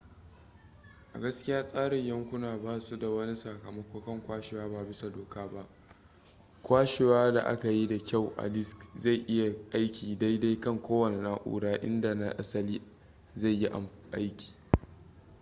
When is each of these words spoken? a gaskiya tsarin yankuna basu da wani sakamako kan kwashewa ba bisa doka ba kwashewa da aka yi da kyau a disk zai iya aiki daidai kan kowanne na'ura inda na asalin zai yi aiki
a 1.13 1.19
gaskiya 1.19 1.63
tsarin 1.63 2.05
yankuna 2.07 2.57
basu 2.57 2.97
da 2.99 3.09
wani 3.09 3.35
sakamako 3.35 4.01
kan 4.01 4.21
kwashewa 4.23 4.69
ba 4.69 4.85
bisa 4.85 5.09
doka 5.09 5.47
ba 5.47 5.67
kwashewa 6.63 7.31
da 7.33 7.41
aka 7.45 7.69
yi 7.69 7.87
da 7.87 7.97
kyau 7.99 8.33
a 8.37 8.49
disk 8.49 8.77
zai 8.97 9.23
iya 9.27 9.53
aiki 9.73 10.15
daidai 10.17 10.59
kan 10.61 10.79
kowanne 10.81 11.21
na'ura 11.21 11.75
inda 11.81 12.15
na 12.15 12.29
asalin 12.37 12.81
zai 13.35 13.53
yi 13.63 13.69
aiki 14.11 14.53